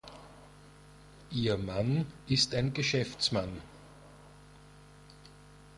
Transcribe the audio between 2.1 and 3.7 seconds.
ist ein Geschäftsmann.